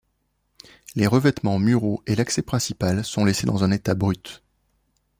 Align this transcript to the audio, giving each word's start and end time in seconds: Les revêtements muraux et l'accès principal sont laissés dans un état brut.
Les 0.95 1.05
revêtements 1.05 1.59
muraux 1.59 2.01
et 2.07 2.15
l'accès 2.15 2.41
principal 2.41 3.05
sont 3.05 3.23
laissés 3.23 3.45
dans 3.45 3.63
un 3.63 3.69
état 3.69 3.93
brut. 3.93 4.41